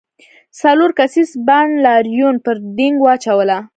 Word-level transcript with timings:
څلور 0.61 0.91
کسیز 0.99 1.29
بانډ 1.47 1.71
لاریون 1.85 2.35
پر 2.45 2.55
دینګ 2.77 2.97
واچوله. 3.03 3.57